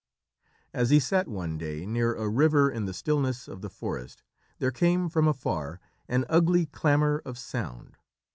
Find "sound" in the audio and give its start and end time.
7.37-7.97